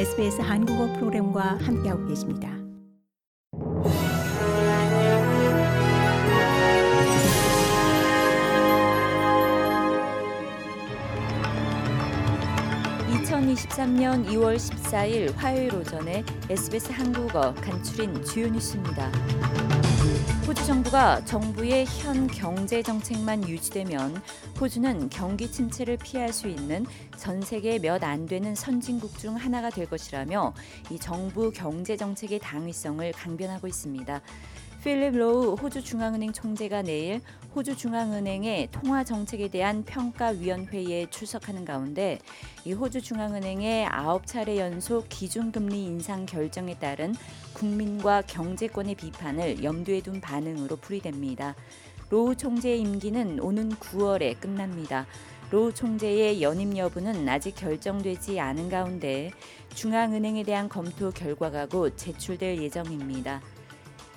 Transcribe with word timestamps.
SBS 0.00 0.40
한국어 0.40 0.90
프로그램과 0.94 1.58
함께하고 1.60 2.06
계십니다. 2.06 2.48
(2023년 13.10 14.24
2월 14.28 14.56
14일) 14.56 15.34
화요일 15.36 15.74
오전에 15.74 16.24
SBS 16.48 16.92
한국어 16.92 17.52
간추린 17.56 18.24
주요 18.24 18.48
뉴스입니다. 18.48 19.10
호주 20.50 20.66
정부가 20.66 21.24
정부의 21.26 21.86
현 21.86 22.26
경제 22.26 22.82
정책만 22.82 23.48
유지되면 23.48 24.20
호주는 24.60 25.08
경기 25.08 25.48
침체를 25.48 25.96
피할 25.96 26.32
수 26.32 26.48
있는 26.48 26.84
전 27.16 27.40
세계 27.40 27.78
몇 27.78 28.02
안 28.02 28.26
되는 28.26 28.56
선진국 28.56 29.16
중 29.16 29.36
하나가 29.36 29.70
될 29.70 29.88
것이라며 29.88 30.52
이 30.90 30.98
정부 30.98 31.52
경제 31.52 31.96
정책의 31.96 32.40
당위성을 32.40 33.12
강변하고 33.12 33.68
있습니다. 33.68 34.20
필립 34.82 35.14
로우 35.14 35.56
호주 35.56 35.82
중앙은행 35.82 36.32
총재가 36.32 36.80
내일 36.80 37.20
호주 37.54 37.76
중앙은행의 37.76 38.68
통화 38.72 39.04
정책에 39.04 39.48
대한 39.48 39.84
평가위원회에 39.84 41.10
출석하는 41.10 41.66
가운데 41.66 42.18
이 42.64 42.72
호주 42.72 43.02
중앙은행의 43.02 43.84
아홉 43.84 44.26
차례 44.26 44.56
연속 44.56 45.04
기준금리 45.10 45.84
인상 45.84 46.24
결정에 46.24 46.78
따른 46.78 47.14
국민과 47.52 48.22
경제권의 48.22 48.94
비판을 48.94 49.62
염두에 49.62 50.00
둔 50.00 50.18
반응으로 50.22 50.76
풀이됩니다. 50.76 51.56
로우 52.08 52.34
총재의 52.34 52.80
임기는 52.80 53.38
오는 53.40 53.68
9월에 53.68 54.40
끝납니다. 54.40 55.06
로우 55.50 55.74
총재의 55.74 56.40
연임 56.40 56.74
여부는 56.74 57.28
아직 57.28 57.54
결정되지 57.54 58.40
않은 58.40 58.70
가운데 58.70 59.30
중앙은행에 59.74 60.42
대한 60.44 60.70
검토 60.70 61.10
결과가 61.10 61.66
곧 61.66 61.98
제출될 61.98 62.62
예정입니다. 62.62 63.42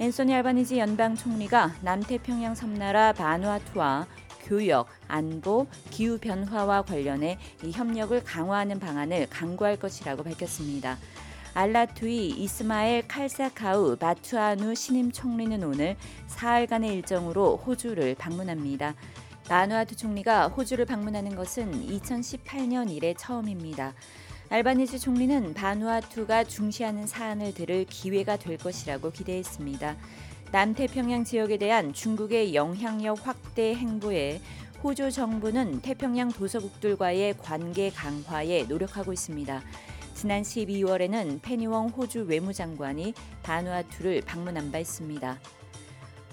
앤소니 0.00 0.34
알바니지 0.34 0.78
연방 0.78 1.14
총리가 1.14 1.76
남태평양 1.82 2.56
섬나라 2.56 3.12
바누아투와 3.12 4.06
교역, 4.42 4.88
안보, 5.06 5.68
기후 5.90 6.18
변화와 6.18 6.82
관련해 6.82 7.38
이 7.62 7.70
협력을 7.70 8.22
강화하는 8.24 8.80
방안을 8.80 9.28
강구할 9.30 9.76
것이라고 9.76 10.24
밝혔습니다. 10.24 10.98
알라투이 11.54 12.30
이스마엘 12.30 13.06
칼사카우 13.06 13.96
바투아누 13.96 14.74
신임 14.74 15.12
총리는 15.12 15.62
오늘 15.62 15.96
사흘간의 16.26 16.92
일정으로 16.96 17.58
호주를 17.58 18.16
방문합니다. 18.16 18.94
바누아투 19.48 19.94
총리가 19.94 20.48
호주를 20.48 20.86
방문하는 20.86 21.36
것은 21.36 21.86
2018년 21.86 22.90
이래 22.90 23.14
처음입니다. 23.14 23.94
알바니지 24.54 25.00
총리는 25.00 25.52
바누아투가 25.52 26.44
중시하는 26.44 27.08
사안을 27.08 27.54
들을 27.54 27.84
기회가 27.86 28.36
될 28.36 28.56
것이라고 28.56 29.10
기대했습니다. 29.10 29.96
남태평양 30.52 31.24
지역에 31.24 31.56
대한 31.56 31.92
중국의 31.92 32.54
영향력 32.54 33.26
확대 33.26 33.74
행보에 33.74 34.40
호주 34.80 35.10
정부는 35.10 35.80
태평양 35.80 36.30
도서국들과의 36.30 37.34
관계 37.38 37.90
강화에 37.90 38.62
노력하고 38.68 39.12
있습니다. 39.12 39.60
지난 40.14 40.42
12월에는 40.42 41.42
페니웡 41.42 41.88
호주 41.88 42.26
외무장관이 42.28 43.12
바누아투를 43.42 44.20
방문한 44.20 44.70
바 44.70 44.78
있습니다. 44.78 45.36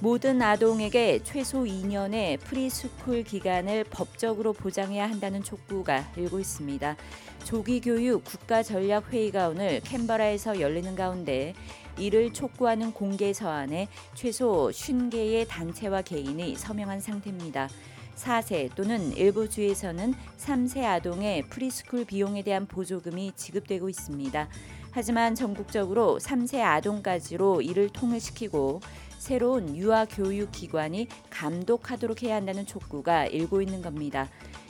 모든 0.02 0.42
아동에게 0.42 1.20
최소 1.24 1.64
2년의 1.64 2.40
preschool 2.40 3.24
기간을 3.24 3.84
법적으로 3.84 4.52
보장해야 4.52 5.08
한다는 5.08 5.44
촉구가 5.44 6.14
일고 6.18 6.40
있습니다. 6.40 6.98
조기교육 7.44 8.26
국가전략회의가 8.26 9.50
오늘 9.50 9.80
캔버라에서 9.82 10.60
열리는 10.60 10.96
가운데 10.96 11.54
이를 12.00 12.34
촉구하는 12.34 12.94
공개 12.94 13.32
서한에 13.32 13.90
최소 14.16 14.72
50개의 14.72 15.48
단체와 15.48 16.02
개인이 16.02 16.56
서명한 16.56 17.00
상태입니다. 17.00 17.70
4세 18.16 18.74
또는 18.74 19.16
일부 19.16 19.48
주에서는 19.48 20.16
3세 20.40 20.84
아동의 20.84 21.44
preschool 21.44 22.06
비용에 22.06 22.42
대한 22.42 22.66
보조금이 22.66 23.34
지급되고 23.36 23.88
있습니다. 23.88 24.48
하지만 24.92 25.36
전국적으로 25.36 26.20
3세 26.20 26.62
아동까지로 26.62 27.62
이를 27.62 27.90
통일시키고 27.90 28.82
새로운 29.18 29.76
유아 29.76 30.06
교육 30.06 30.52
기관이 30.52 31.08
감독하도록 31.30 32.24
해야 32.24 32.36
한다는 32.36 32.66
촉구가 32.66 33.28
일고 33.28 33.62
있는 33.62 33.82
겁니다. 33.82 34.28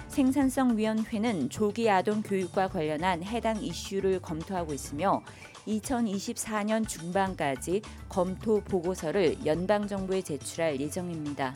생산성 0.09 0.77
위원회는 0.77 1.49
조기 1.49 1.89
아동 1.89 2.21
교육과 2.21 2.67
관련한 2.67 3.23
해당 3.23 3.63
이슈를 3.63 4.21
검토하고 4.21 4.73
있으며 4.73 5.23
2024년 5.67 6.87
중반까지 6.87 7.81
검토 8.09 8.61
보고서를 8.61 9.45
연방 9.45 9.87
정부에 9.87 10.21
제출할 10.21 10.81
예정입니다. 10.81 11.53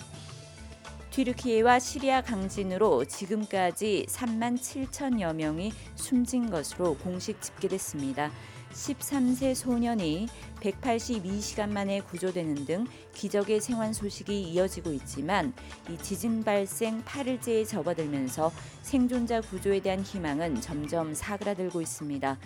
튀르키예와 1.12 1.80
시리아 1.80 2.22
강진으로 2.22 3.06
지금까지 3.06 4.06
3만 4.10 4.58
7천여 4.58 5.34
명이 5.36 5.72
숨진 5.96 6.50
것으로 6.50 6.96
공식 6.98 7.42
집계됐습니다. 7.42 8.32
13세 8.76 9.56
소년이 9.56 10.28
182시간 10.60 11.70
만에 11.70 12.02
구조되는 12.02 12.66
등 12.66 12.86
기적의 13.14 13.62
생還 13.62 13.94
소식이 13.94 14.44
이어지고 14.52 14.92
있지만 14.94 15.54
이 15.90 15.98
지진 15.98 16.44
발생 16.44 17.04
8일째에 17.04 17.68
접어들면서 17.68 18.52
생존자 18.82 19.42
구조에 19.42 19.82
대한 19.82 20.02
희망은 20.02 20.62
점점 20.62 21.14
사그라들고 21.14 21.82
있습니다. 21.82 22.38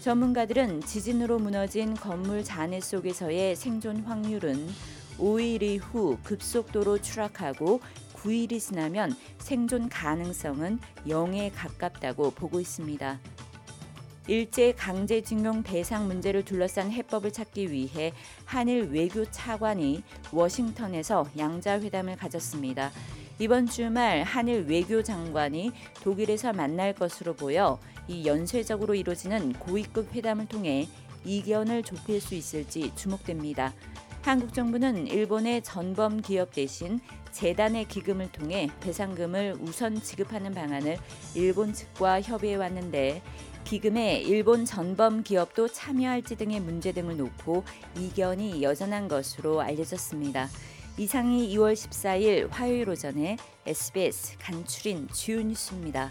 전문가들은 0.00 0.82
지진으로 0.82 1.38
무너진 1.38 1.94
건물 1.94 2.44
잔해 2.44 2.80
속에서의 2.80 3.56
생존 3.56 3.98
확률은 3.98 4.68
5일 5.18 5.62
이후 5.62 6.18
급속도로 6.22 7.00
추락하고 7.00 7.80
9일이 8.14 8.60
지나면 8.60 9.16
생존 9.38 9.88
가능성은 9.88 10.78
0에 11.06 11.50
가깝다고 11.54 12.32
보고 12.32 12.60
있습니다. 12.60 13.18
일제 14.28 14.72
강제징용 14.72 15.62
배상 15.62 16.08
문제를 16.08 16.44
둘러싼 16.44 16.90
해법을 16.90 17.32
찾기 17.32 17.70
위해 17.70 18.12
한일 18.44 18.90
외교 18.90 19.24
차관이 19.30 20.02
워싱턴에서 20.32 21.26
양자 21.38 21.80
회담을 21.80 22.16
가졌습니다. 22.16 22.90
이번 23.38 23.66
주말 23.66 24.22
한일 24.22 24.66
외교 24.66 25.02
장관이 25.02 25.70
독일에서 26.02 26.52
만날 26.52 26.92
것으로 26.92 27.34
보여 27.34 27.78
이 28.08 28.26
연쇄적으로 28.26 28.94
이루어지는 28.94 29.52
고위급 29.54 30.14
회담을 30.14 30.46
통해 30.46 30.88
이견을 31.24 31.82
좁힐 31.82 32.20
수 32.20 32.34
있을지 32.34 32.92
주목됩니다. 32.96 33.74
한국 34.26 34.52
정부는 34.52 35.06
일본의 35.06 35.62
전범 35.62 36.20
기업 36.20 36.52
대신 36.52 36.98
재단의 37.30 37.84
기금을 37.84 38.32
통해 38.32 38.68
배상금을 38.80 39.54
우선 39.60 40.02
지급하는 40.02 40.52
방안을 40.52 40.98
일본 41.36 41.72
측과 41.72 42.22
협의해 42.22 42.56
왔는데 42.56 43.22
기금에 43.62 44.16
일본 44.22 44.64
전범 44.64 45.22
기업도 45.22 45.68
참여할지 45.68 46.34
등의 46.38 46.58
문제 46.58 46.90
등을 46.90 47.16
놓고 47.16 47.62
이견이 47.96 48.64
여전한 48.64 49.06
것으로 49.06 49.60
알려졌습니다. 49.60 50.48
이상이 50.98 51.48
2월 51.54 51.74
14일 51.74 52.48
화요일 52.50 52.90
오전에 52.90 53.36
SBS 53.64 54.38
간추린 54.38 55.06
주요 55.12 55.40
뉴스입니다. 55.40 56.10